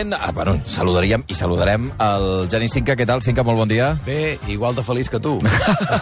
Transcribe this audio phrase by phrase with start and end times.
[0.00, 2.94] habitualment, ah, bueno, saludaríem i saludarem el Geni Cinca.
[2.96, 3.42] Què tal, Cinca?
[3.44, 3.96] Molt bon dia.
[4.06, 5.38] Bé, igual de feliç que tu.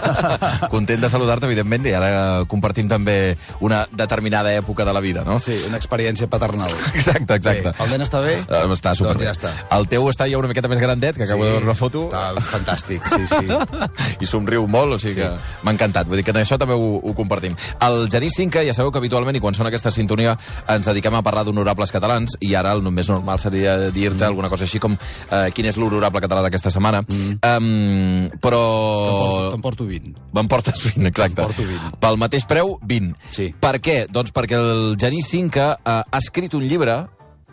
[0.71, 5.39] Content de saludar-te, evidentment, i ara compartim també una determinada època de la vida, no?
[5.43, 6.71] Sí, una experiència paternal.
[6.95, 7.71] Exacte, exacte.
[7.71, 8.37] Bé, el nen està bé?
[8.47, 9.25] Uh, està superbé.
[9.27, 9.53] Doncs ja està.
[9.77, 12.07] El teu està ja una miqueta més grandet, que acabo de veure una foto.
[12.13, 13.85] Està fantàstic, sí, sí.
[14.23, 15.23] I somriu molt, o sigui Sí.
[15.25, 16.07] que m'ha encantat.
[16.07, 17.55] Vull dir que això també ho, ho compartim.
[17.83, 20.37] El Genís Cinca, ja sabeu que habitualment, i quan sona aquesta sintonia,
[20.69, 24.29] ens dediquem a parlar d'honorables catalans, i ara el més normal seria dir-te Mm.
[24.29, 27.03] alguna cosa així com eh, quin és l'honorable català d'aquesta setmana.
[27.03, 27.39] Mm.
[27.43, 29.51] Um, però...
[29.53, 30.15] Te'n porto 20.
[30.35, 31.43] Me'n portes 20, exacte.
[31.43, 31.97] Porto 20.
[32.01, 33.15] Pel mateix preu, 20.
[33.35, 33.53] Sí.
[33.61, 34.01] Per què?
[34.11, 37.07] Doncs perquè el Genís Cinca eh, ha escrit un llibre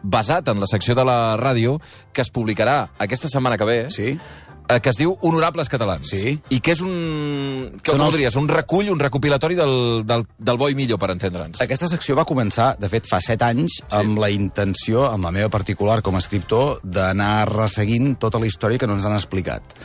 [0.05, 1.79] basat en la secció de la ràdio
[2.13, 4.19] que es publicarà aquesta setmana que ve, Sí.
[4.67, 6.09] Eh, que es diu Honorables Catalans.
[6.09, 6.35] Sí.
[6.49, 6.95] I que és un...
[7.81, 8.37] Que, Són com els- diries?
[8.39, 11.61] Un recull, un recopilatori del, del, del bo i millor, per entendre'ns.
[11.65, 13.87] Aquesta secció va començar, de fet, fa 7 anys, sí.
[13.95, 18.81] amb la intenció, amb la meva particular com a escriptor, d'anar resseguint tota la història
[18.81, 19.75] que no ens han explicat.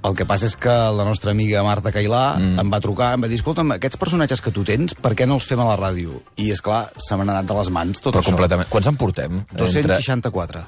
[0.00, 2.62] El que passa és que la nostra amiga Marta Cailà mm.
[2.62, 5.36] em va trucar, em va dir, escolta'm, aquests personatges que tu tens, per què no
[5.36, 6.22] els fem a la ràdio?
[6.40, 8.32] I, és clar, se m'han anat de les mans tot Però això.
[8.32, 8.70] completament.
[8.72, 9.42] Quants en portem?
[9.52, 10.64] 264.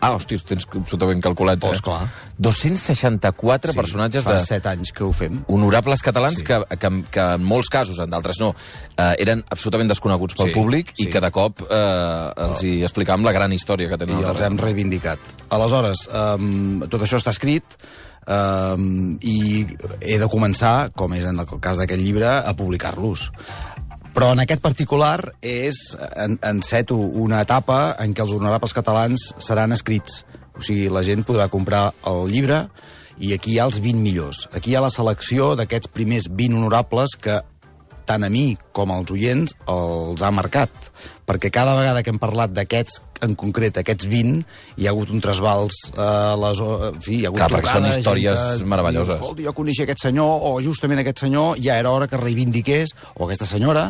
[0.00, 1.62] Ah, hòstia, ho tens absolutament calculat.
[1.64, 1.76] Oh, eh?
[1.78, 2.02] esclar.
[2.38, 4.44] 264 personatges fa de...
[4.44, 5.40] 7 anys que ho fem.
[5.48, 6.44] honorables catalans Sí.
[6.44, 6.46] sí.
[6.50, 8.50] que, que, que en molts casos, en d'altres no,
[8.96, 11.10] eh, eren absolutament desconeguts pel Sí, públic i sí.
[11.12, 14.20] que de cop eh, els hi explicàvem la gran història que i tenen.
[14.24, 15.18] al els hem reivindicat.
[15.48, 17.64] Aleshores, um, tot això està escrit
[18.26, 19.64] um, i
[20.00, 23.30] he de començar, com és en el cas d'aquest llibre, a publicar-los.
[24.16, 25.76] Però en aquest particular és,
[26.16, 30.22] en, enceto una etapa en què els honorables catalans seran escrits.
[30.56, 32.62] O sigui, la gent podrà comprar el llibre
[33.20, 34.46] i aquí hi ha els 20 millors.
[34.56, 37.42] Aquí hi ha la selecció d'aquests primers 20 honorables que
[38.08, 40.72] tant a mi com als oients els ha marcat.
[41.26, 44.42] Perquè cada vegada que hem parlat d'aquests, en concret, aquests 20,
[44.76, 46.58] hi ha hagut un trasbals a les...
[46.60, 49.14] En fi, hi ha hagut Clar, són històries que meravelloses.
[49.16, 52.92] diu, Escolta, jo coneixia aquest senyor, o justament aquest senyor, ja era hora que reivindiqués,
[53.16, 53.86] o aquesta senyora,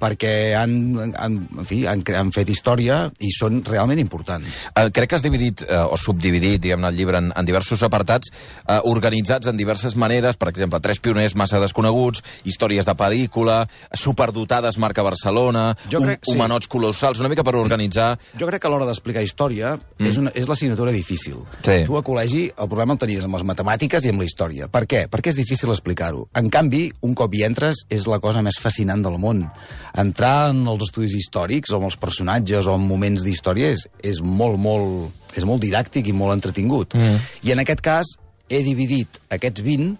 [0.00, 0.76] perquè han,
[1.18, 4.62] han, en fi, han, han fet història i són realment importants.
[4.78, 8.30] Eh, crec que has dividit, eh, o subdividit, diguem-ne, el llibre en, en diversos apartats,
[8.64, 14.78] eh, organitzats en diverses maneres, per exemple, tres pioners massa desconeguts, històries de pel·lícula, superdotades
[14.78, 16.32] marca Barcelona, Jo crec- sí.
[16.36, 18.12] humanots colossals, una mica per organitzar...
[18.38, 20.06] Jo crec que a l'hora d'explicar història mm.
[20.06, 21.42] és, una, és l'assignatura difícil.
[21.64, 21.80] Sí.
[21.88, 24.70] Tu a col·legi el problema el tenies amb les matemàtiques i amb la història.
[24.72, 25.04] Per què?
[25.10, 26.28] Perquè és difícil explicar-ho.
[26.38, 29.44] En canvi, un cop hi entres, és la cosa més fascinant del món.
[29.98, 34.22] Entrar en els estudis històrics, o amb els personatges, o en moments d'història, és, és,
[34.22, 36.96] molt, molt, és molt didàctic i molt entretingut.
[36.98, 37.28] Mm.
[37.48, 38.14] I en aquest cas,
[38.48, 39.96] he dividit aquests 20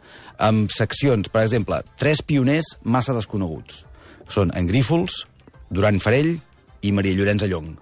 [0.48, 1.28] en seccions.
[1.32, 3.84] Per exemple, tres pioners massa desconeguts.
[4.32, 5.24] Són en Grífols,
[5.72, 6.38] Duran Farell
[6.82, 7.76] i Maria Llorenç Allong.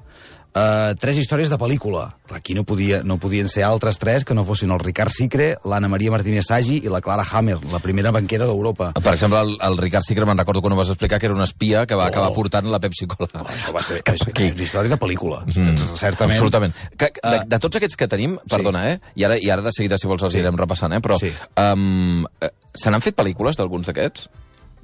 [0.56, 2.14] Uh, tres històries de pel·lícula.
[2.24, 5.50] Clar, Aquí no, podia, no podien ser altres tres que no fossin el Ricard Sicre,
[5.68, 8.94] l'Anna Maria Martínez Sagi i la Clara Hammer, la primera banquera d'Europa.
[8.96, 11.44] Per exemple, el, el Ricard Sicre, me'n recordo quan ho vas explicar, que era un
[11.44, 12.08] espia que va Oh.
[12.08, 13.28] acabar portant la Pepsi Cola.
[13.34, 14.48] Oh, això va ser Cap és, aquí.
[14.54, 15.42] és història de pel·lícula.
[15.44, 15.76] Mm.
[15.92, 16.38] Certament.
[16.38, 16.74] Absolutament.
[16.96, 17.44] Que, de, Ah.
[17.44, 18.98] de tots aquests que tenim, perdona, eh?
[19.14, 20.40] I ara, i ara de seguida, si vols, els Sí.
[20.40, 21.00] irem repassant, eh?
[21.04, 21.34] Però Sí.
[21.60, 24.30] um, eh, se n'han fet pel·lícules d'alguns d'aquests?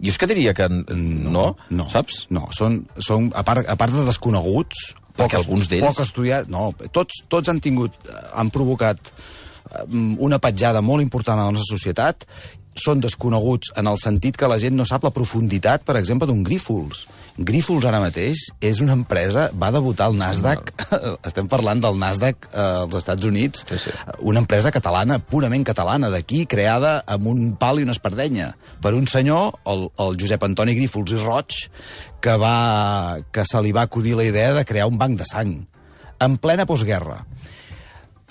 [0.03, 0.83] Jo és que diria que n-
[1.31, 2.25] no, no, saps?
[2.35, 4.89] No, són, són a, part, a part de desconeguts...
[5.13, 7.93] Poc- alguns d'ells- Poc estudiat, no, tots, tots han tingut,
[8.33, 9.85] han provocat eh,
[10.25, 12.25] una petjada molt important a la nostra societat,
[12.79, 16.43] són desconeguts en el sentit que la gent no sap la profunditat, per exemple, d'un
[16.47, 17.07] Grífols.
[17.37, 20.73] Grífols ara mateix és una empresa, va debutar al Nasdaq,
[21.29, 23.95] estem parlant del Nasdaq eh, als Estats Units, Sí, sí.
[24.21, 28.53] una empresa catalana, purament catalana, d'aquí, creada amb un pal i una espardenya,
[28.83, 31.59] per un senyor, el, el Josep Antoni Grífols i Roig,
[32.23, 35.57] que, va, que se li va acudir la idea de crear un banc de sang,
[36.23, 37.25] en plena postguerra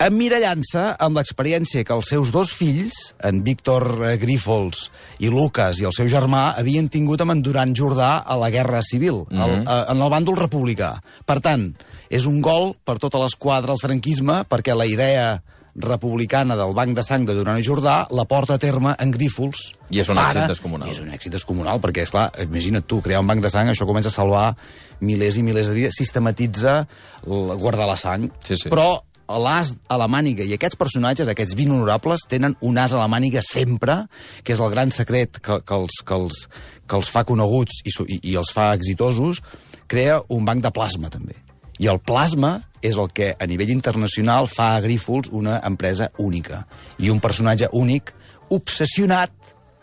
[0.08, 4.88] emmirallant-se amb l'experiència que els seus dos fills, en Víctor eh, Grífols
[5.22, 8.82] i Lucas i el seu germà, havien tingut amb en Duran Jordà a la Guerra
[8.82, 9.60] Civil, mm -hmm.
[9.60, 11.00] el, a, en el bàndol republicà.
[11.26, 11.74] Per tant,
[12.10, 15.42] és un gol per tota l'esquadra al franquisme, perquè la idea
[15.74, 19.72] republicana del Banc de Sang de Duran i Jordà la porta a terme en Grífols.
[19.90, 20.90] I és un Pare, èxit descomunal.
[20.90, 23.86] És un èxit descomunal, perquè, és clar, imagina't tu, crear un banc de sang, això
[23.88, 24.54] comença a salvar
[25.00, 26.86] milers i milers de vides, sistematitza
[27.24, 28.28] guardar la sang.
[28.44, 28.68] Sí, sí.
[28.68, 33.00] Però l'as a la màniga, i aquests personatges, aquests 20 honorables, tenen un as a
[33.00, 34.02] la màniga sempre,
[34.42, 36.46] que és el gran secret que, que, els, que, els,
[36.86, 39.42] que els fa coneguts i, i, i els fa exitosos,
[39.86, 41.36] crea un banc de plasma, també.
[41.82, 46.64] I el plasma és el que, a nivell internacional, fa a Grífols una empresa única.
[46.98, 48.12] I un personatge únic,
[48.52, 49.32] obsessionat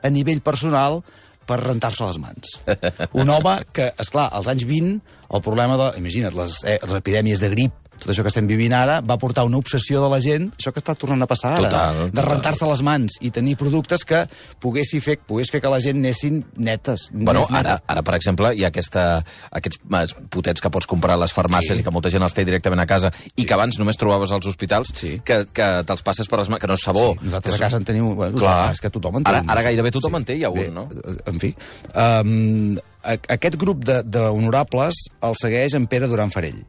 [0.03, 1.01] a nivell personal
[1.49, 2.51] per rentar-se les mans.
[3.19, 4.99] Un home que, és clar als anys 20,
[5.33, 5.87] el problema de...
[6.01, 9.43] Imagina't, les, eh, les epidèmies de grip tot això que estem vivint ara, va portar
[9.45, 12.65] una obsessió de la gent, això que està tornant a passar ara, Total, de rentar-se
[12.69, 14.23] les mans i tenir productes que
[14.63, 17.09] poguessi fer, pogués fer que la gent anessin netes.
[17.13, 17.59] Bueno, neta.
[17.59, 21.33] ara, ara, per exemple, hi ha aquesta, aquests eh, potets que pots comprar a les
[21.35, 21.81] farmàcies Sí.
[21.81, 24.47] i que molta gent els té directament a casa i que abans només trobaves als
[24.47, 25.19] hospitals Sí.
[25.23, 27.13] que, que te'ls passes per les mans, que no és sabó.
[27.19, 28.15] Sí, nosaltres que a casa en tenim...
[28.15, 28.71] Bueno, Clar.
[28.73, 30.87] És que tothom en té Ara- ara gairebé tothom en té ja un, Bé, no?
[31.27, 31.53] En fi.
[31.93, 36.61] Um, aquest grup d'honorables el segueix en Pere Duran Farell.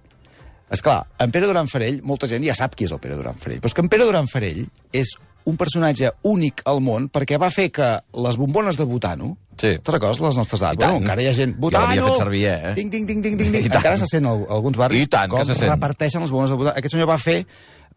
[0.71, 3.35] És clar, en Pere Duran Farell, molta gent ja sap qui és el Pere Duran
[3.39, 4.65] Farell, però és que en Pere Duran Farell
[4.95, 5.11] és
[5.51, 7.89] un personatge únic al món perquè va fer que
[8.23, 9.75] les bombones de Butano, Sí.
[9.77, 10.77] te'n recordes, les nostres tant.
[10.79, 11.53] Bueno, encara hi ha gent...
[11.57, 11.85] Jo Butano!
[11.89, 12.75] l'havia fet servir, eh?
[12.77, 13.67] Ding, ding, ding, ding, ding, ding.
[13.73, 15.69] Encara se sent alguns barris I tant com se sent.
[15.73, 16.77] reparteixen les bombones de Butano.
[16.79, 17.43] Aquest senyor va fer,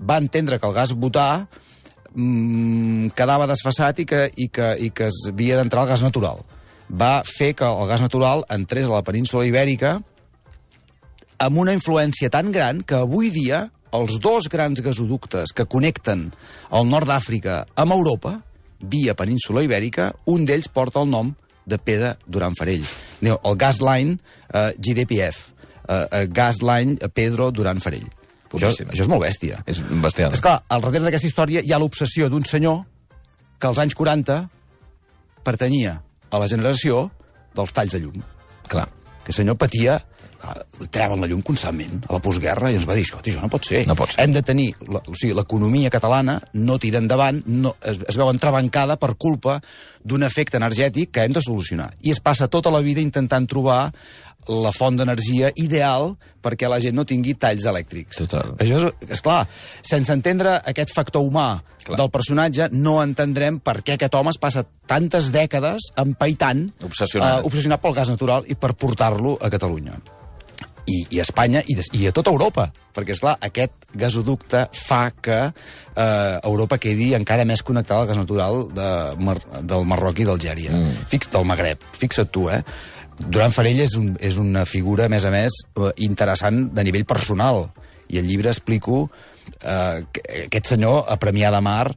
[0.02, 1.28] va entendre que el gas butà
[2.16, 6.44] mm, quedava desfassat i que, i que, i que es havia d'entrar el gas natural.
[6.92, 10.00] Va fer que el gas natural entrés a la península ibèrica
[11.44, 16.30] amb una influència tan gran que avui dia els dos grans gasoductes que connecten
[16.74, 18.40] el nord d'Àfrica amb Europa,
[18.80, 21.34] via península ibèrica, un d'ells porta el nom
[21.66, 22.84] de Pere Duran Farell.
[23.22, 24.18] El gas line
[24.50, 25.44] eh, GDPF,
[25.88, 28.08] eh, eh, gas line Pedro Duran Farell.
[28.54, 29.62] Això, això és molt bèstia.
[29.66, 30.34] És bestial.
[30.36, 32.84] És clar, al darrere d'aquesta història hi ha l'obsessió d'un senyor
[33.58, 34.44] que als anys 40
[35.44, 35.98] pertanyia
[36.30, 37.08] a la generació
[37.58, 38.22] dels talls de llum.
[38.70, 38.86] Clar.
[39.24, 39.98] Que el senyor patia
[40.94, 43.68] treuen la llum constantment a la postguerra i ens va dir, escolta, això no pot
[43.70, 43.84] ser.
[43.88, 44.20] No pot ser.
[44.24, 48.30] Hem de tenir, la, o sigui, l'economia catalana no tira endavant, no, es, es veu
[48.32, 49.60] entrebancada per culpa
[50.04, 51.94] d'un efecte energètic que hem de solucionar.
[52.04, 53.86] I es passa tota la vida intentant trobar
[54.52, 56.14] la font d'energia ideal
[56.44, 58.20] perquè la gent no tingui talls elèctrics.
[58.26, 58.56] Total.
[58.60, 59.46] Això és, és clar,
[59.86, 61.98] sense entendre aquest factor humà Clar.
[62.00, 67.40] del personatge, no entendrem per què aquest home es passa tantes dècades empaitant, Obsessionat.
[67.40, 69.96] eh, obsessionat pel gas natural i per portar-lo a Catalunya
[70.86, 74.66] i, i a Espanya i, des, i a tota Europa, perquè, és clar aquest gasoducte
[74.76, 78.90] fa que eh, Europa quedi encara més connectada al gas natural de,
[79.24, 80.74] Mar, del Marroc i d'Algèria.
[80.74, 81.08] Mm.
[81.12, 82.64] Fix, del Magreb, fixa't tu, eh?
[83.24, 87.08] Duran Farell és, un, és una figura, a més a més, eh, interessant de nivell
[87.10, 87.68] personal.
[88.14, 89.06] I al llibre explico
[89.62, 91.94] eh, que aquest senyor, a Premià de Mar,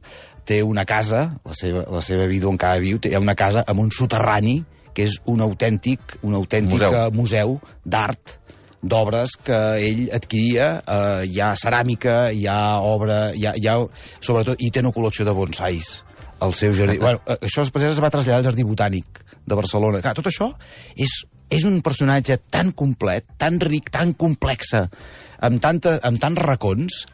[0.47, 3.91] té una casa, la seva, la seva vídua encara viu, té una casa amb un
[3.91, 4.61] soterrani
[4.95, 6.93] que és un autèntic, un autèntic Museu.
[7.11, 8.37] museu, museu d'art
[8.81, 13.77] d'obres que ell adquiria, eh, hi ha ceràmica, hi ha obra, hi ha, hi ha,
[14.21, 16.03] sobretot, i té una col·lecció de bonsais
[16.39, 16.99] al seu jardí.
[17.05, 20.01] bueno, eh, això es, es va traslladar al Jardí Botànic de Barcelona.
[20.03, 20.51] Clar, tot això
[20.95, 21.19] és,
[21.49, 24.85] és un personatge tan complet, tan ric, tan complexa,
[25.41, 27.05] amb, tanta, amb tants racons,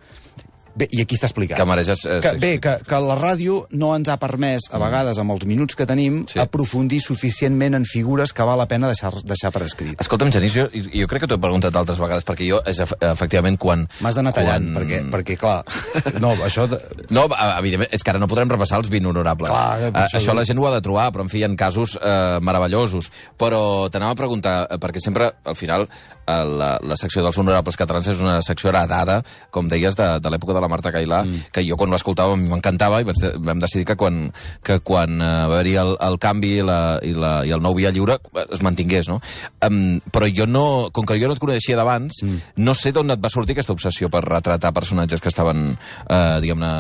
[0.75, 1.53] Bé, i aquí està explicat.
[1.59, 5.19] Que mereix, eh, que, bé, que, que la ràdio no ens ha permès, a vegades,
[5.21, 6.39] amb els minuts que tenim, Sí.
[6.41, 10.01] aprofundir suficientment en figures que val la pena deixar, deixar per escrit.
[10.01, 12.95] Escolta'm, Genís, jo, jo crec que t'ho he preguntat altres vegades, perquè jo, és, ef-
[13.05, 13.85] efectivament, quan...
[14.01, 15.61] M'has d'anar tallant, quan- perquè, perquè, clar,
[16.19, 16.65] no, això...
[16.67, 16.79] De...
[17.13, 17.27] No,
[17.59, 19.51] evidentment, és que ara no podrem repassar els 20 honorables.
[19.53, 21.51] Clar, Eh, això- això la gent ho ha de trobar, però en fi, hi ha
[21.55, 23.11] casos eh, meravellosos.
[23.37, 25.85] Però t'anava a preguntar, eh, perquè sempre, al final,
[26.27, 30.55] la, la secció dels honorables catalans és una secció heredada, com deies, de, de l'època
[30.55, 31.49] de la Marta Cailà, mm.
[31.55, 34.27] que jo quan l'escoltava m'encantava i vaig, vam decidir que quan,
[34.63, 37.75] que quan eh, va haver-hi el, el canvi i, la, i, la, i el nou
[37.77, 39.19] via lliure eh, es mantingués, no?
[39.65, 42.53] Um, però jo no, com que jo no et coneixia d'abans, mm.
[42.63, 45.73] no sé d'on et va sortir aquesta obsessió per retratar personatges que estaven,
[46.07, 46.73] eh, diguem-ne,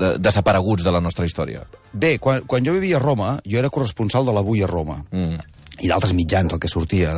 [0.00, 1.64] de- desapareguts de la nostra història.
[1.92, 5.00] Bé, quan, quan jo vivia a Roma, jo era corresponsal de l'Avui a Roma.
[5.10, 5.59] Mm.
[5.80, 7.14] I d'altres mitjans, el que sortia.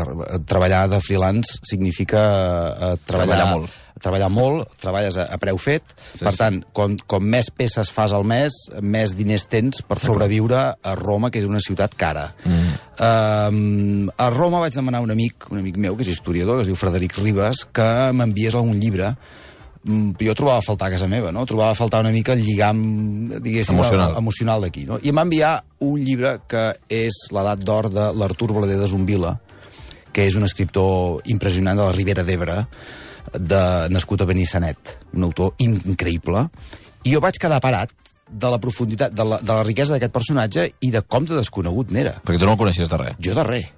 [0.48, 3.78] Treballar de freelance significa eh, treballar, Treballar molt.
[4.02, 5.92] Treballar molt, treballes a, a preu fet.
[6.12, 6.40] Sí, per sí.
[6.40, 11.30] tant, com, com més peces fas al mes, més diners tens per sobreviure a Roma,
[11.30, 12.28] que és una ciutat cara.
[12.46, 12.72] Mm.
[13.02, 16.66] Uh, a Roma vaig demanar a un amic, un amic meu, que és historiador, que
[16.66, 19.14] es diu Frederic Ribas, que m'enviés algun llibre
[19.82, 21.44] jo trobava a faltar a casa meva, no?
[21.46, 22.82] Trobava a faltar una mica el lligam,
[23.42, 24.16] diguéssim, Emocional.
[24.16, 24.98] emocional d'aquí, no?
[25.02, 29.40] I em va enviar un llibre que és l'edat d'or de l'Artur Blader de Zumbila,
[30.12, 32.66] que és un escriptor impressionant de la Ribera d'Ebre,
[33.32, 36.46] de, nascut a Benissanet, un autor increïble,
[37.02, 37.90] i jo vaig quedar parat
[38.32, 41.90] de la profunditat, de la, de la riquesa d'aquest personatge i de com de desconegut
[41.92, 42.16] n'era.
[42.24, 43.16] Perquè tu no el coneixies de res.
[43.20, 43.70] Jo de res.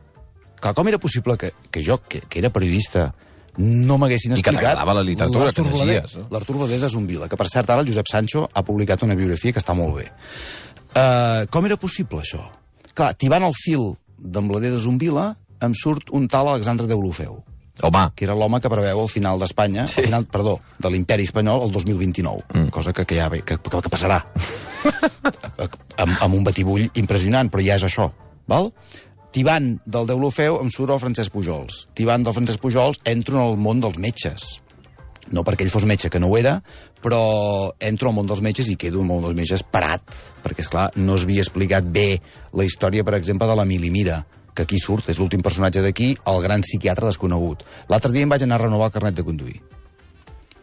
[0.61, 3.13] Clar, com era possible que, que jo, que, que era periodista,
[3.59, 4.61] no m'haguessin I que explicat...
[4.61, 6.27] t'agradava la literatura, que llegies, no?
[6.35, 9.63] L'Artur de Zumbila, que per cert ara el Josep Sancho ha publicat una biografia que
[9.63, 10.11] està molt bé.
[10.95, 12.43] Uh, com era possible això?
[12.95, 15.33] Clar, tibant el fil d'en Blader de Zumbila,
[15.65, 17.43] em surt un tal Alexandre Deulofeu,
[17.83, 19.99] Home, que era l'home que preveu el final d'Espanya, sí.
[19.99, 22.69] el final, perdó, de l'imperi espanyol el 2029, mm.
[22.71, 24.21] cosa que, que ja ve, que, que, que passarà.
[26.03, 28.13] amb, amb un batibull impressionant, però ja és això,
[28.47, 28.71] val?
[29.35, 31.89] Tibant del Deulofeu em surt el Francesc Pujols.
[31.99, 34.61] Tibant del Francesc Pujols entro en el món dels metges.
[35.33, 36.59] no perquè ell fos metge, que no ho era,
[37.03, 40.03] però entro al món dels metges i quedo al món dels metges parat,
[40.45, 42.21] perquè, és clar no es havia explicat bé
[42.53, 44.19] la història, per exemple, de la Milimira,
[44.55, 47.65] que aquí surt, és l'últim personatge d'aquí, el gran psiquiatre desconegut.
[47.89, 49.59] L'altre dia em vaig anar a renovar el carnet de conduir.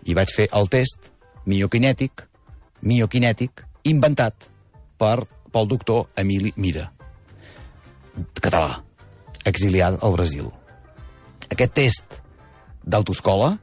[0.05, 1.09] I vaig fer el test
[1.49, 2.27] miokinètic,
[2.85, 4.47] miokinètic, inventat
[5.01, 6.91] per, pel doctor Emili Mira,
[8.41, 8.81] català,
[9.45, 10.49] exiliat al Brasil.
[11.51, 12.21] Aquest test
[12.83, 13.57] d'autoescola,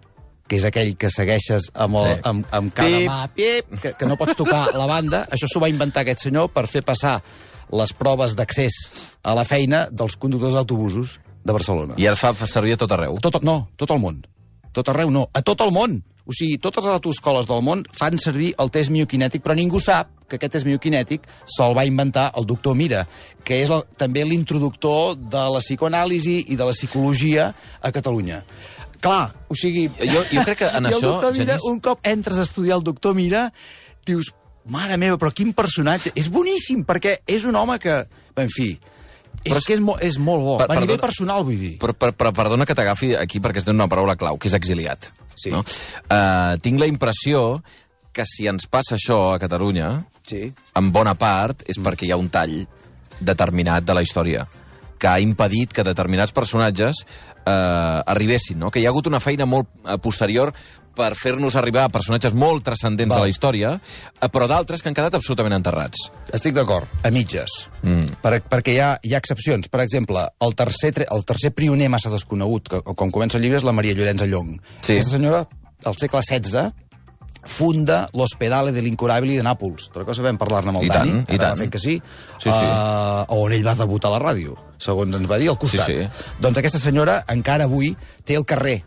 [0.49, 2.21] que és aquell que segueixes amb, el, Sí.
[2.25, 3.09] amb, amb cada Pip.
[3.09, 6.49] mà, pip, que, que no pots tocar la banda, això s'ho va inventar aquest senyor
[6.55, 7.19] per fer passar
[7.71, 8.73] les proves d'accés
[9.23, 11.95] a la feina dels conductors d'autobusos de Barcelona.
[12.01, 13.19] I es fa servir a tot arreu.
[13.21, 14.23] Tot, no, tot el món.
[14.73, 16.03] Tot arreu no, a tot el món.
[16.29, 20.11] O sigui, totes les autoescoles del món fan servir el test miokinètic, però ningú sap
[20.29, 23.07] que aquest test miokinètic se'l va inventar el doctor Mira,
[23.45, 27.47] que és el, també l'introductor de la psicoanàlisi i de la psicologia
[27.81, 28.43] a Catalunya.
[29.01, 29.87] Clar, o sigui...
[30.03, 33.15] Jo- jo crec que en això, Mira, Genís- un cop entres a estudiar el doctor
[33.17, 33.47] Mira,
[34.05, 34.29] dius,
[34.69, 36.13] mare meva, però quin personatge!
[36.15, 38.03] És boníssim, perquè és un home que...
[38.37, 38.75] En fi,
[39.45, 40.59] és Però és- que és, mo, és molt bo.
[40.61, 41.73] Per- a nivell personal, vull dir.
[41.81, 45.09] Però, però, però perdona que t'agafi aquí perquè dit una paraula clau, que és exiliat.
[45.39, 45.53] Sí.
[45.55, 45.63] No?
[46.11, 47.63] Uh, tinc la impressió
[48.13, 50.53] que si ens passa això a Catalunya, Sí.
[50.77, 52.59] en bona part és perquè hi ha un tall
[53.21, 54.43] determinat de la història
[54.99, 57.05] que ha impedit que determinats personatges
[57.47, 58.71] eh, arribessin, no?
[58.71, 60.53] que hi ha hagut una feina molt eh, posterior
[60.99, 63.23] per fer-nos arribar a personatges molt transcendents Val.
[63.23, 66.09] de la història, eh, però d'altres que han quedat absolutament enterrats.
[66.35, 67.69] Estic d'acord, a mitges.
[67.83, 68.19] Mm.
[68.25, 69.71] Per, perquè hi ha, hi ha excepcions.
[69.71, 73.67] Per exemple, el tercer, el tercer prioner massa desconegut, que com comença el llibre, és
[73.67, 74.59] la Maria Llorenza Llong.
[74.81, 74.99] Sí.
[74.99, 75.45] Aquesta senyora,
[75.87, 76.69] al segle XVI,
[77.49, 79.89] funda l'Hospedale de l'Incurabili de Nàpols.
[79.95, 81.17] Recordes que vam parlar-ne amb el I Dani?
[81.23, 81.65] tant, i tant.
[81.71, 81.97] Que sí.
[82.43, 82.51] Sí, sí.
[82.51, 85.87] Uh, on ell va debutar a la ràdio, segons ens va dir al costat.
[85.87, 86.35] Sí, sí.
[86.43, 87.95] Doncs aquesta senyora encara avui
[88.27, 88.83] té el carrer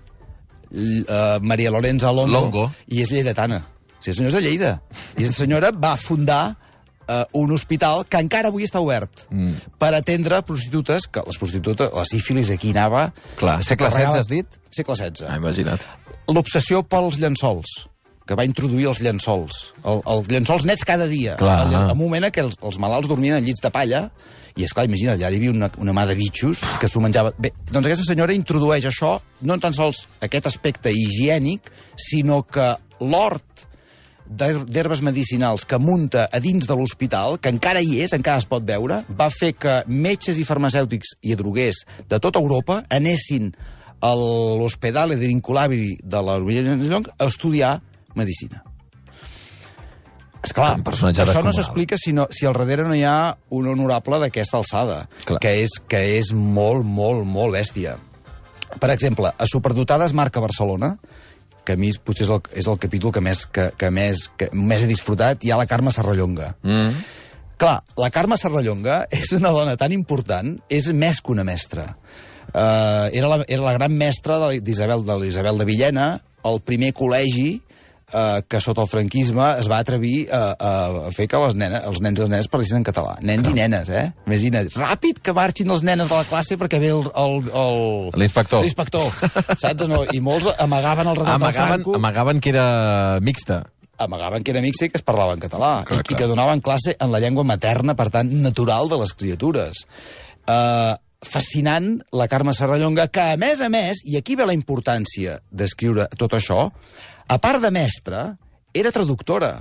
[0.72, 2.66] Uh, Maria Lorenza Longo, Longo.
[2.88, 3.62] i és lleidatana.
[4.00, 4.70] Sí, la senyora és de Lleida.
[5.18, 9.75] I aquesta senyora va fundar uh, un hospital que encara avui està obert mm.
[9.82, 13.10] per atendre prostitutes, que les prostitutes, la sífilis aquí anava...
[13.38, 14.60] Clar, segle XVI has dit?
[14.72, 15.84] Segle XVI Ah, imagina't.
[16.32, 17.68] l'obsessió pels llençols
[18.25, 19.74] que va introduir els llençols.
[19.84, 21.34] El, els llençols nets cada dia.
[21.42, 21.66] Clar.
[21.68, 24.06] El, un moment en què els, els malalts dormien en llits de palla,
[24.60, 27.31] i és clar, imagina't, allà hi havia una, una mà de bitxos que s'ho menjava...
[27.39, 29.17] Bé, doncs aquesta senyora introdueix això,
[29.48, 33.65] no tan sols aquest aspecte higiènic, sinó que l'hort
[34.27, 38.48] d'her- d'herbes medicinals que munta a dins de l'hospital, que encara hi és, encara es
[38.50, 43.51] pot veure, va fer que metges i farmacèutics i droguers de tota Europa anessin
[44.01, 47.75] a l'Hospedale de Vinculabili de la Llong a estudiar
[48.15, 48.63] medicina.
[50.42, 53.68] Esclar, Un personatge això no s'explica si, no, si al darrere no hi ha un
[53.70, 55.40] honorable d'aquesta alçada, Clar.
[55.44, 57.98] que és, que és molt, molt, molt bèstia.
[58.82, 60.96] Per exemple, a Superdotades marca Barcelona,
[61.64, 64.50] que a mi potser és el, és el capítol que més, que, que més, que
[64.58, 66.56] més he disfrutat, hi ha la Carme Serrallonga.
[66.66, 67.04] Mm.
[67.62, 71.92] Clar, la Carme Serrallonga és una dona tan important, és més que una mestra.
[72.52, 75.20] Uh, era, la, era la gran mestra de- d'Isabel de
[75.62, 76.08] de Villena,
[76.44, 77.62] el primer col·legi
[78.13, 82.01] uh, que sota el franquisme es va atrevir a, a fer que les nenes, els
[82.03, 83.18] nens i les nenes parlessin en català.
[83.25, 84.06] Nens i nenes, eh?
[84.27, 87.06] Imagina't, ràpid que marxin les nenes de la classe perquè ve el...
[87.12, 88.63] el, L'inspector.
[88.65, 89.08] L'inspector,
[89.58, 89.88] saps?
[89.91, 90.03] No?
[90.13, 93.63] I molts amagaven el del Amagaven, Franco amagaven que era mixta.
[94.01, 96.15] amagaven que era mixta i que es parlava en català Clar, i, clar.
[96.15, 99.84] i que donaven classe en la llengua materna, per tant, natural de les criatures.
[100.50, 105.40] Uh, fascinant la Carme Serrallonga, que a més a més, i aquí ve la importància
[105.51, 106.70] d'escriure tot això,
[107.28, 108.32] a part de mestra,
[108.74, 109.54] era traductora.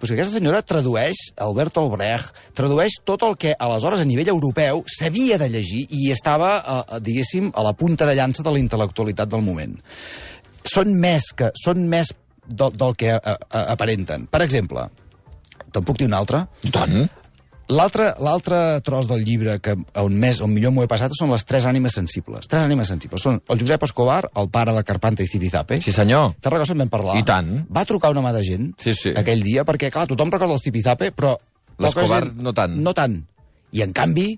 [0.00, 4.80] Però si aquesta senyora tradueix Albert Albrecht, tradueix tot el que aleshores a nivell europeu
[4.88, 9.28] s'havia de llegir i estava, eh, diguéssim, a la punta de llança de la intel·lectualitat
[9.28, 9.76] del moment
[10.66, 12.12] són més que són més
[12.46, 14.26] del, del que a, a, aparenten.
[14.30, 14.86] Per exemple,
[15.70, 16.44] te'n puc dir un altre?
[16.66, 16.96] I tant.
[17.70, 21.66] L'altre tros del llibre que on més on millor m'ho he passat són les tres
[21.70, 22.48] ànimes sensibles.
[22.50, 23.22] Tres ànimes sensibles.
[23.22, 25.80] Són el Josep Escobar, el pare de Carpanta i Zipizape.
[25.84, 26.34] Sí, senyor.
[26.40, 27.16] Te'n recordes en vam parlar?
[27.20, 27.52] I tant.
[27.70, 29.12] Va trucar una mà de gent Sí, sí.
[29.16, 31.36] aquell dia, perquè, clar, tothom recorda el Zipizape, però...
[31.80, 32.74] L'Escobar gent- no tant.
[32.76, 33.14] No tant.
[33.72, 34.34] I, en canvi,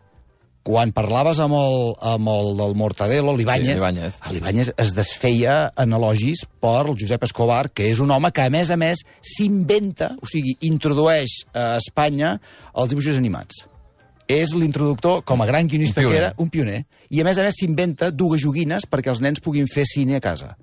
[0.63, 1.77] quan parlaves amb el,
[2.07, 4.73] amb el del Mortadelo, l'Ibáñez, Sí, l'Ibáñez.
[4.79, 8.71] es desfeia en elogis per el Josep Escobar, que és un home que, a més
[8.71, 12.37] a més, s'inventa, o sigui, introdueix a Espanya
[12.75, 13.65] els dibuixos animats.
[14.31, 16.85] És l'introductor, com a gran guionista que era, un pioner.
[17.11, 20.23] I, a més a més, s'inventa dues joguines perquè els nens puguin fer cine a
[20.25, 20.55] casa.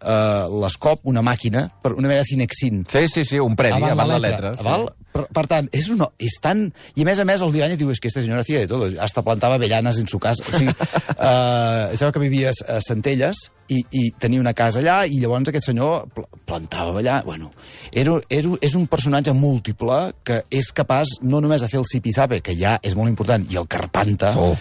[0.00, 3.92] Uh, L'escop, una màquina, per una mena de cinexin, Sí, sí, sí, un premi, Avant
[3.98, 4.64] abans la letra, letra.
[4.64, 4.86] val?
[5.10, 6.68] Per, per tant, és, una, és tan...
[6.94, 8.68] I a més a més, el Dianya diu, és es que esta senyora hacía de
[8.70, 10.44] todo, hasta plantava avellanes en su casa.
[10.46, 15.18] O sigui, uh, sembla que vivia a Centelles i, i tenia una casa allà, i
[15.22, 17.20] llavors aquest senyor pl plantava allà.
[17.26, 17.50] Bueno,
[17.90, 22.40] era, era, és un personatge múltiple que és capaç no només de fer el sipisabe,
[22.42, 24.54] que ja és molt important, i el carpanta, Oh.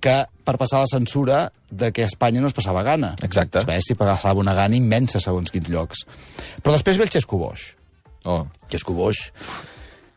[0.00, 3.14] que per passar la censura de que a Espanya no es passava gana.
[3.26, 3.64] Exacte.
[3.74, 6.04] Es si passava una gana immensa segons quins llocs.
[6.62, 7.72] Però després ve el Xesco Boix.
[8.26, 8.44] Oh.
[8.70, 9.18] Xesco Boix,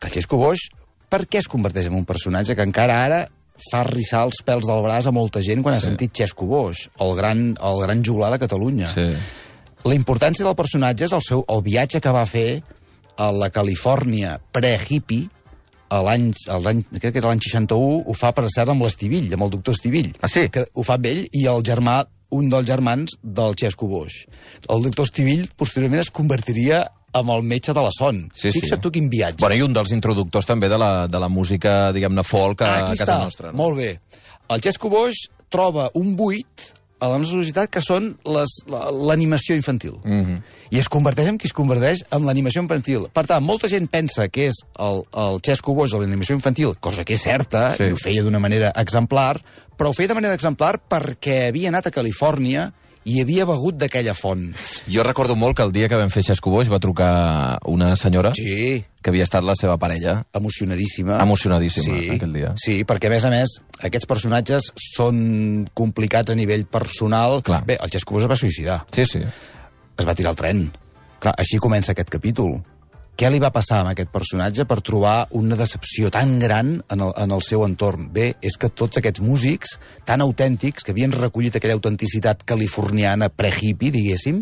[0.00, 0.68] que el Xesco Boix,
[1.10, 3.20] per què es converteix en un personatge que encara ara
[3.70, 5.80] fa rissar els pèls del braç a molta gent quan sí.
[5.82, 8.88] ha sentit Xesco Boix, el gran, el gran juglar de Catalunya.
[8.88, 9.04] Sí.
[9.84, 12.62] La importància del personatge és el, seu, el viatge que va fer
[13.20, 15.28] a la Califòrnia pre-hippie,
[15.90, 19.32] a l'any, a l'any- crec que era l'any 61, ho fa per cert amb l'Estivill,
[19.34, 20.12] amb el doctor Estivill.
[20.22, 20.46] Ah, sí?
[20.48, 24.20] Que ho fa amb ell i el germà, un dels germans del Xesco Boix.
[24.70, 28.30] El doctor Estivill posteriorment es convertiria amb el metge de la son.
[28.34, 28.60] Sí, sí.
[28.60, 29.40] Fixa't tu quin viatge.
[29.40, 32.78] Bueno, i un dels introductors també de la, de la música, diguem-ne, folk a, Ah,
[32.84, 33.24] Aquí a casa està.
[33.24, 33.52] nostra.
[33.52, 33.58] No?
[33.58, 34.00] Molt bé.
[34.48, 36.46] El Xesco Boix troba un buit
[37.00, 38.44] a la nostra societat que són la-
[38.92, 39.94] l'animació infantil.
[40.04, 40.42] Mm -hmm.
[40.70, 43.08] I es converteix en qui es converteix en l'animació infantil.
[43.12, 47.04] Per tant, molta gent pensa que és el, el Xesco Boix de l'animació infantil, cosa
[47.04, 47.84] que és certa, Sí.
[47.84, 47.88] sí.
[47.88, 49.42] i ho feia d'una manera exemplar,
[49.76, 52.72] però ho feia de manera exemplar perquè havia anat a Califòrnia
[53.08, 54.50] i havia begut d'aquella font.
[54.90, 58.32] Jo recordo molt que el dia que vam fer Xesco Boix va trucar una senyora
[58.36, 60.26] Sí, que havia estat la seva parella.
[60.34, 61.16] emocionadíssima.
[61.22, 62.52] Emocionadíssima, sí, aquell dia.
[62.60, 67.40] Sí, perquè a més a més aquests personatges són complicats a nivell personal.
[67.42, 67.64] Clar.
[67.64, 69.20] Bé, el Xesco Boix es va suïcidar, Sí, sí.
[69.98, 70.70] es va tirar al tren.
[71.20, 72.60] Clar, així comença aquest capítol.
[73.20, 77.10] Què li va passar a aquest personatge per trobar una decepció tan gran en el,
[77.20, 78.06] en el seu entorn?
[78.14, 79.74] Bé, és que tots aquests músics
[80.08, 84.40] tan autèntics, que havien recollit aquella autenticitat californiana pre-hippie, diguéssim,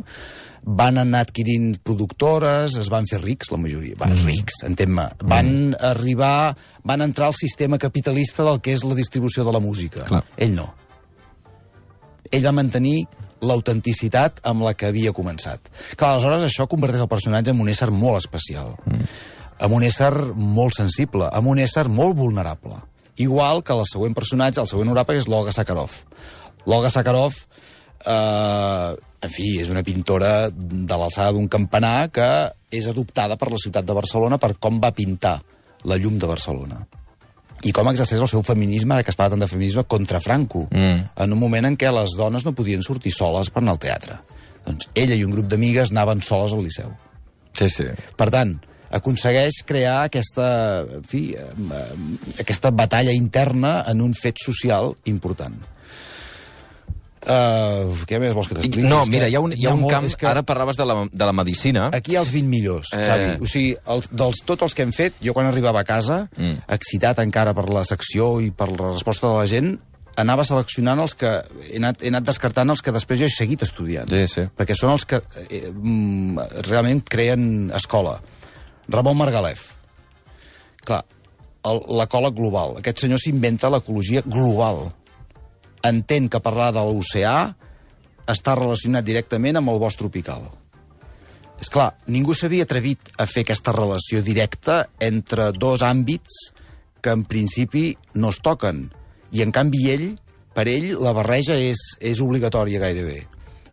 [0.62, 3.98] van anar adquirint productores, es van fer rics, la majoria.
[3.98, 5.08] Va, rics, entén-me.
[5.26, 6.54] Van arribar,
[6.86, 10.06] van entrar al sistema capitalista del que és la distribució de la música.
[10.06, 10.22] Clar.
[10.38, 10.70] Ell no.
[12.30, 13.00] Ell va mantenir
[13.40, 15.70] l'autenticitat amb la que havia començat.
[15.94, 19.08] Clar, aleshores això converteix el personatge en un ésser molt especial, mm.
[19.66, 22.80] en un ésser molt sensible, en un ésser molt vulnerable.
[23.18, 25.94] Igual que el següent personatge, el següent oracle, és l'Olga Sakharov.
[26.70, 27.40] L'Olga Sakharov,
[28.04, 28.92] eh,
[29.26, 32.28] en fi, és una pintora de l'alçada d'un campanar que
[32.70, 35.40] és adoptada per la ciutat de Barcelona per com va pintar
[35.88, 36.84] la llum de Barcelona
[37.64, 40.68] i com exerceix el seu feminisme, ara que es parla tant de feminisme, contra Franco,
[40.70, 41.08] Mm.
[41.16, 44.18] en un moment en què les dones no podien sortir soles per anar al teatre.
[44.66, 46.90] Doncs ella i un grup d'amigues anaven soles al Liceu.
[47.58, 47.84] Sí, sí.
[48.16, 48.58] Per tant,
[48.90, 55.54] aconsegueix crear aquesta, en fi, eh, aquesta batalla interna en un fet social important.
[57.26, 58.86] Uh, què més vols que t'expliqui?
[58.88, 60.06] No, mira, hi ha un, hi ha un molt- camp...
[60.06, 61.88] és que Ara parlaves de la, de la medicina.
[61.92, 63.02] Aquí hi ha els 20 millors, Eh.
[63.04, 63.26] Xavi.
[63.42, 66.44] O sigui, els, dels tots els que hem fet, jo quan arribava a casa, Mm.
[66.44, 66.62] mm.
[66.78, 69.74] excitat encara per la secció i per la resposta de la gent,
[70.18, 71.30] anava seleccionant els que...
[71.70, 74.08] He anat, he anat descartant els que després jo he seguit estudiant.
[74.10, 74.46] Sí, sí.
[74.56, 76.38] Perquè són els que eh, mm,
[76.70, 78.16] realment creen escola.
[78.88, 79.68] Ramon Margalef.
[80.88, 81.04] Clar,
[81.68, 82.76] el- l'ecòleg global.
[82.80, 84.88] Aquest senyor s'inventa l'ecologia global.
[85.86, 87.54] Entén que parlar de l'oceà
[88.28, 90.48] està relacionat directament amb el bosc tropical.
[91.58, 96.52] És clar, ningú s'havia atrevit a fer aquesta relació directa entre dos àmbits
[97.02, 98.86] que en principi no es toquen.
[99.34, 100.06] I en canvi ell,
[100.54, 103.24] per ell, la barreja és, és obligatòria gairebé.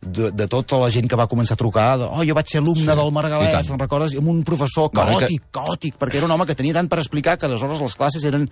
[0.06, 2.60] De, de tota la gent que va començar a trucar, de, oh, jo vaig ser
[2.62, 4.14] alumne Sí, del Margalès, te'n recordes?
[4.20, 7.38] Amb un professor caòtic, que- caòtic, perquè era un home que tenia tant per explicar
[7.42, 8.46] que aleshores les classes eren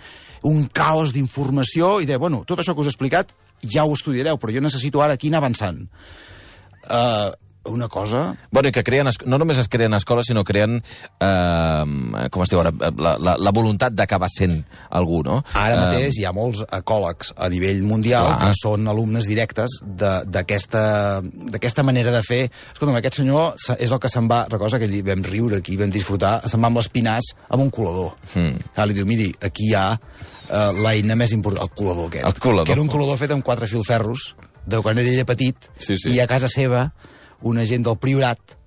[0.49, 4.39] un caos d'informació i de, bueno, tot això que us he explicat ja ho estudiareu,
[4.41, 5.85] però jo necessito ara aquí anar avançant.
[6.89, 7.31] Uh,
[7.65, 8.35] una cosa...
[8.51, 10.81] Bueno, que creen, no només es creen escoles, sinó creen,
[11.19, 14.59] eh, com es diu ara, la, la, la voluntat d'acabar sent
[14.91, 15.41] algú, no?
[15.53, 18.39] Ara Eh, mateix hi ha molts ecòlegs a nivell mundial Clar.
[18.49, 22.41] que són alumnes directes de- d'aquesta manera de fer.
[22.73, 25.89] Escolta'm, aquest senyor se- és el que se'n va, recorda que vam riure aquí, vam
[25.89, 28.15] disfrutar, se'n va amb l'espinàs amb un colador.
[28.35, 28.59] Mm.
[28.75, 32.25] Ah, li diu, miri, aquí hi ha uh, l'eina més important, el colador aquest.
[32.27, 32.65] El colador.
[32.67, 36.13] Que era un colador fet amb quatre filferros, de quan era ella petit, Sí, sí.
[36.15, 36.93] i a casa seva,
[37.43, 38.57] una gent del Priorat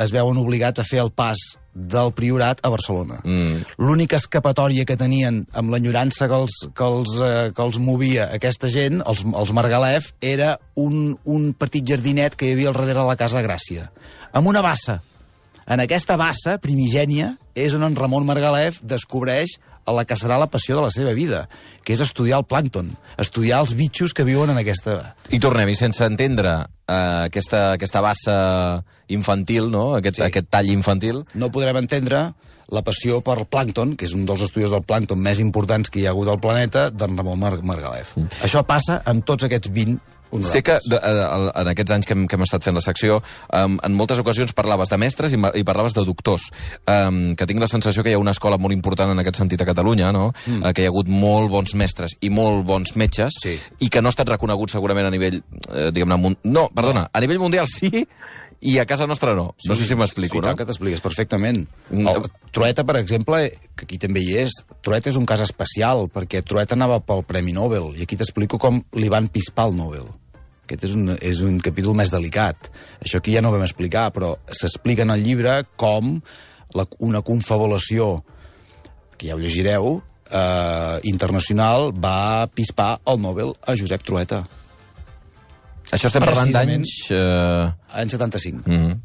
[0.00, 1.40] es veuen obligats a fer el pas
[1.74, 3.20] del Priorat a Barcelona.
[3.22, 3.66] Mm.
[3.84, 8.70] L'única escapatòria que tenien amb l'enyorança que els, que, els, eh, que els movia aquesta
[8.72, 13.06] gent, els, els Margalef, era un, un petit jardinet que hi havia al darrere de
[13.12, 13.90] la Casa Gràcia,
[14.32, 15.00] amb una bassa.
[15.70, 20.50] En aquesta bassa primigènia és on en Ramon Margalef descobreix a la que serà la
[20.52, 21.46] passió de la seva vida,
[21.84, 25.16] que és estudiar el plàncton, estudiar els bitxos que viuen en aquesta...
[25.30, 26.52] I tornem, i sense entendre
[26.86, 28.36] eh, aquesta, aquesta bassa
[29.08, 29.94] infantil, no?
[29.98, 30.26] aquest, Sí.
[30.28, 32.32] aquest tall infantil, No podrem entendre
[32.70, 36.06] la passió per plàncton, que és un dels estudis del plàncton més importants que hi
[36.06, 38.16] ha hagut al planeta, d'en Ramon Mar Margalef.
[38.16, 38.28] Mm.
[38.46, 39.98] Això passa amb tots aquests 20
[40.30, 40.52] honorables.
[40.52, 41.24] Sé que de, de,
[41.62, 43.20] en aquests anys que hem, que hem estat fent la secció,
[43.56, 46.48] um, en moltes ocasions parlaves de mestres i, i parlaves de doctors,
[46.86, 49.62] um, que tinc la sensació que hi ha una escola molt important en aquest sentit
[49.62, 50.30] a Catalunya, no?
[50.46, 50.62] Mm.
[50.62, 53.56] Uh, que hi ha hagut molt bons mestres i molt bons metges, Sí.
[53.80, 55.40] i que no ha estat reconegut segurament a nivell,
[55.70, 57.90] eh, diguem-ne, no, perdona, a nivell mundial sí,
[58.60, 59.54] i a casa nostra no.
[59.56, 60.50] no sé si m'explico, sí, no?
[60.50, 61.64] tant que t'expliques perfectament.
[61.88, 62.08] Mm.
[62.12, 63.44] El, Trueta, per exemple,
[63.78, 67.54] que aquí també hi és, Trueta és un cas especial, perquè Trueta anava pel Premi
[67.56, 70.10] Nobel, i aquí t'explico com li van pispar el Nobel.
[70.70, 72.70] Aquest és un, és un capítol més delicat.
[73.02, 76.20] Això aquí ja no ho vam explicar, però s'explica en el llibre com
[76.78, 78.20] la, una confabulació,
[79.18, 79.96] que ja ho llegireu,
[80.30, 84.44] eh, internacional, va pispar el Nobel a Josep Trueta,
[85.90, 86.90] Això estem parlant d'anys...
[87.10, 87.66] Eh...
[87.96, 88.62] l'any 75.
[88.62, 88.98] Mm -hmm.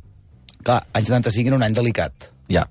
[0.65, 2.29] Clar, any 75 era un any delicat.
[2.49, 2.67] Ja.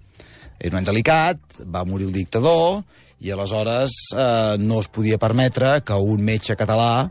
[0.58, 2.84] Era un any delicat, va morir el dictador,
[3.20, 7.10] i aleshores eh, no es podia permetre que un metge català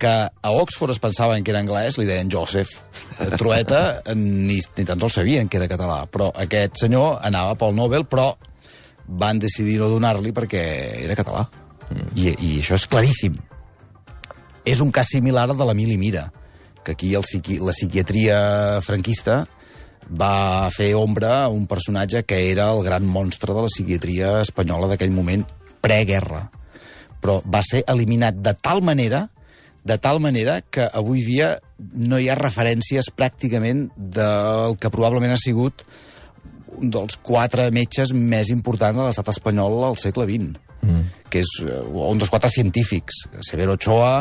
[0.00, 2.72] que a Oxford es pensaven que era anglès, li deien Joseph.
[3.20, 7.54] Eh, Trueta eh, ni, ni tan sols sabien que era català, però aquest senyor anava
[7.60, 8.32] pel Nobel, però
[9.20, 10.64] van decidir no donar-li perquè
[11.04, 11.44] era català.
[12.16, 13.38] I, I això és claríssim.
[14.64, 16.28] És un cas similar al de l'Emili Mira,
[16.84, 18.38] que aquí el psiqui la psiquiatria
[18.84, 19.42] franquista
[20.10, 24.88] va fer ombra a un personatge que era el gran monstre de la psiquiatria espanyola
[24.90, 25.44] d'aquell moment,
[25.82, 26.46] preguerra.
[27.20, 29.26] Però va ser eliminat de tal manera
[29.90, 35.40] de tal manera que avui dia no hi ha referències pràcticament del que probablement ha
[35.40, 35.82] sigut
[36.80, 40.54] un dels quatre metges més importants de l'estat espanyol al segle XX,
[40.86, 41.02] mm.
[41.32, 44.14] que és eh, un dels quatre científics, Severo Ochoa,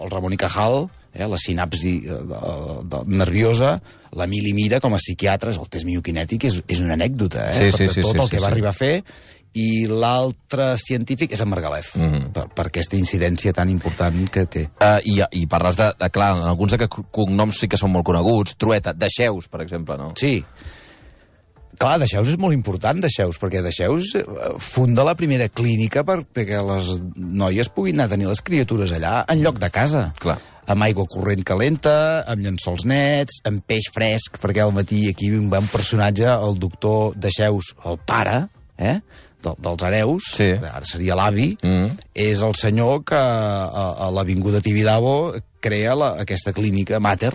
[0.00, 0.84] el Ramon y Cajal,
[1.14, 2.42] eh, la sinapsi eh, de,
[2.92, 3.74] de, nerviosa,
[4.16, 7.58] l'Emili Mira com a psiquiatre, el test mioquinètic és, és una anècdota, eh?
[7.58, 8.52] Sí, sí, per sí, tot sí, el sí, que va sí.
[8.52, 8.94] arribar a fer,
[9.58, 12.32] i l'altre científic és en Margalef, mm -hmm.
[12.32, 14.68] per, per aquesta incidència tan important que té.
[14.80, 18.54] Uh, i, I parles de, de, clar, alguns d'aquests cognoms sí que són molt coneguts.
[18.56, 20.12] Trueta, Deixeus, per exemple, no?
[20.16, 20.44] Sí.
[21.80, 24.24] Clar, Deixeus és molt important, Deixeus, perquè Deixeus eh,
[24.58, 29.24] funda la primera clínica per, perquè les noies puguin anar a tenir les criatures allà,
[29.28, 30.12] en lloc de casa.
[30.20, 30.38] Clar.
[30.70, 35.58] Amb aigua corrent calenta, amb llençols nets, amb peix fresc, perquè al matí aquí va
[35.58, 39.00] un personatge, el doctor Deixeus, el pare, eh?
[39.42, 40.50] De, dels hereus, Sí.
[40.52, 41.96] ara seria l'avi, Mm.
[42.14, 47.32] és el senyor que a, a l'Avinguda Tibidabo crea la, aquesta clínica Mater,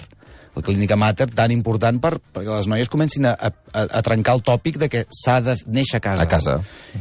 [0.55, 4.41] la clínica Mater tan important per, perquè les noies comencin a, a, a trencar el
[4.41, 6.23] tòpic de que s'ha de néixer a casa.
[6.23, 6.53] A casa.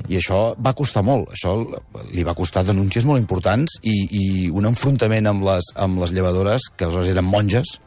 [0.09, 1.31] I això va costar molt.
[1.37, 1.55] Això
[2.11, 6.67] li va costar denúncies molt importants i, i un enfrontament amb les, amb les llevadores,
[6.75, 7.79] que aleshores eren monges,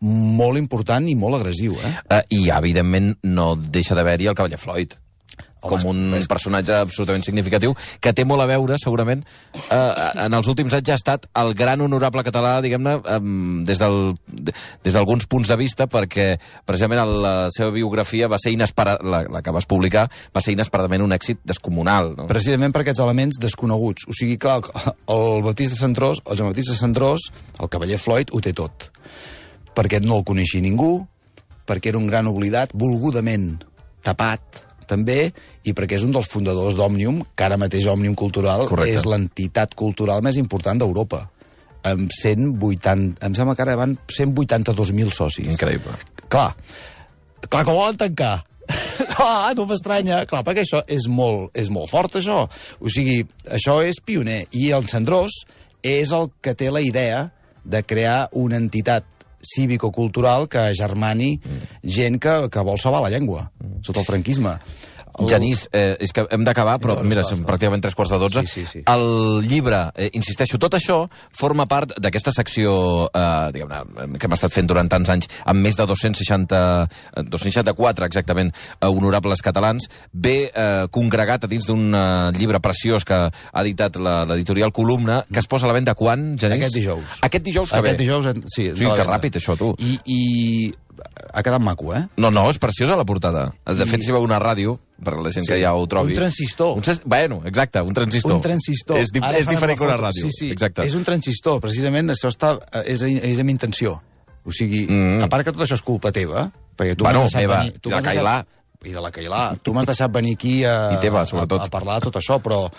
[0.00, 1.94] molt important i molt agressiu, eh?
[2.06, 4.92] Uh, I, evidentment, no deixa d'haver-hi el cavaller Floyd
[5.60, 9.24] Home, com un és- personatge absolutament significatiu, que té molt a veure, segurament,
[9.70, 9.92] eh,
[10.24, 14.16] en els últims anys ja ha estat el gran honorable català, diguem-ne, eh, des del-
[14.26, 14.52] de-
[14.84, 19.42] des d'alguns punts de vista, perquè precisament la seva biografia va ser inesperada, la, la
[19.42, 22.14] que vas publicar, va ser inesperadament un èxit descomunal.
[22.16, 22.26] No?
[22.28, 24.04] precisament per aquests elements desconeguts.
[24.08, 24.60] O sigui, clar,
[25.08, 28.90] el Batista Centrós, el Joan Batista Centrós, el cavaller Floyd, ho té tot.
[29.74, 31.06] Perquè no el coneixia ningú,
[31.66, 33.64] perquè era un gran oblidat, volgudament
[34.02, 34.40] tapat,
[34.88, 35.30] també,
[35.64, 38.98] i perquè és un dels fundadors d'Òmnium, que ara mateix Òmnium Cultural Correcte.
[38.98, 41.26] és l'entitat cultural més important d'Europa.
[41.86, 43.22] Amb 180...
[43.24, 45.48] Em sembla que ara van 182.000 socis.
[45.52, 45.94] Increïble.
[46.28, 46.50] Clar,
[47.46, 48.34] clar que ho volen tancar.
[49.24, 50.24] ah, no m'estranya.
[50.28, 52.42] Clar, perquè això és molt, és molt fort, això.
[52.80, 53.22] O sigui,
[53.54, 54.42] això és pioner.
[54.58, 55.44] I el Cendrós
[55.86, 57.28] és el que té la idea
[57.68, 59.06] de crear una entitat
[59.42, 61.36] cívico-cultural que germani
[61.82, 63.50] gent que, que vol salvar la llengua
[63.82, 64.56] sota el franquisme.
[65.18, 67.36] El- Genís, eh, és que hem d'acabar, però No, no, mira, està.
[67.44, 68.42] pràcticament tres quarts de dotze.
[68.46, 68.82] Sí, sí, sí.
[68.86, 74.66] El llibre, eh, insisteixo, tot això forma part d'aquesta secció eh, que hem estat fent
[74.68, 80.86] durant tants anys, amb més de 260, eh, 264 exactament, eh, honorables catalans, ve eh,
[80.90, 85.46] congregat a dins d'un eh, llibre preciós que ha editat la- l'editorial Columna, que es
[85.46, 86.58] posa a la venda quan, Genís?
[86.64, 87.18] Aquest dijous.
[87.22, 88.04] Aquest dijous que Aquest ve.
[88.04, 88.70] dijous, en- sí.
[88.70, 89.74] O sigui, de la que ràpid, això, tu.
[89.78, 90.74] I, I
[91.32, 92.06] ha quedat maco, eh?
[92.16, 93.52] No, no, és preciosa la portada.
[93.66, 95.52] De I- fet, si veu una ràdio, per la gent Sí.
[95.52, 96.12] que ja ho trobi...
[96.12, 96.76] Un transistor.
[96.76, 98.34] Un, trans- bueno, exacte, un transistor.
[98.34, 98.98] Un transistor.
[98.98, 100.22] És, di Ara és diferent que la una ràdio.
[100.26, 100.84] Sí, sí, Exacte.
[100.84, 101.60] és un transistor.
[101.60, 104.00] Precisament això està, eh, és, és amb intenció.
[104.44, 105.18] O sigui, Mm.
[105.18, 105.22] mm.
[105.24, 107.78] a part que tot això és culpa teva, perquè tu Bueno, m'has deixat meva, venir...
[107.80, 108.44] Tu deixat- Cailà.
[108.84, 109.40] I de la Cailà.
[109.62, 111.60] Tu m'has deixat venir aquí a, I teva, sobretot.
[111.60, 112.70] a, a parlar de tot això, però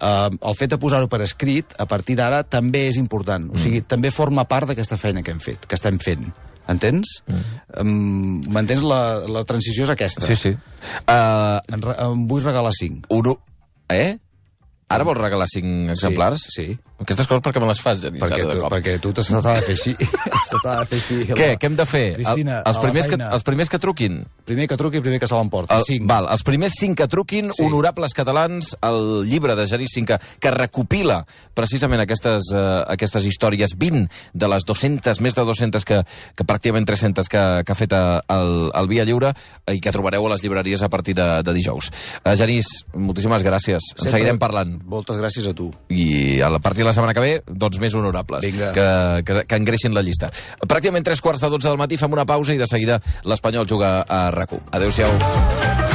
[0.00, 3.50] eh, el fet de posar-ho per escrit, a partir d'ara, també és important.
[3.52, 3.86] O sigui, Mm.
[3.86, 6.32] també forma part d'aquesta feina que hem fet, que estem fent
[6.68, 7.22] Entens?
[7.26, 8.42] Mm.
[8.52, 8.82] M'entens?
[8.84, 10.26] La, la transició és aquesta.
[10.28, 10.50] Sí, sí.
[11.08, 13.06] Uh, En, re- en vull regalar cinc.
[13.14, 13.34] un...
[13.88, 14.18] Eh?
[14.92, 16.46] Ara vols regalar cinc exemplars?
[16.52, 16.74] sí.
[16.98, 18.72] Aquestes coses perquè me les fas, Genís, Perquè ara de tu, cop.
[18.74, 19.92] perquè tu t'has de fer així.
[20.64, 21.18] T'ha de fer així.
[21.30, 21.48] Què?
[21.60, 22.04] Què hem de fer?
[22.16, 23.28] Cristina, els, a la primers que, feina.
[23.36, 24.16] els primers que truquin.
[24.48, 25.70] Primer que truqui, primer que se l'emporti.
[25.76, 26.06] El, Cinc.
[26.10, 27.62] val, els primers cinc que truquin, sí.
[27.62, 31.20] Honorables catalans, el llibre de Genís Cinca, que recopila
[31.54, 36.00] precisament aquestes, uh, aquestes històries, 20 de les 200, més de 200, que,
[36.34, 38.02] que pràcticament 300 que, que ha fet eh,
[38.34, 39.30] el, el Via Lliure,
[39.66, 41.92] eh, i que trobareu a les llibreries a partir de, de dijous.
[42.24, 43.92] Uh, Genís, moltíssimes gràcies.
[43.94, 44.74] En Sempre- seguirem parlant.
[44.88, 45.70] Moltes gràcies a tu.
[45.92, 48.72] I a la partir de la setmana que ve, doncs més honorables, Vinga.
[48.76, 48.88] que,
[49.28, 50.32] que, que engreixin la llista.
[50.64, 54.00] Pràcticament tres quarts de dotze del matí, fem una pausa i de seguida l'Espanyol juga
[54.02, 54.66] a RAC1.
[54.80, 55.87] Adéu-siau.